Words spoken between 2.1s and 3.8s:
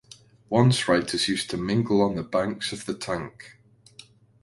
the banks of the tank.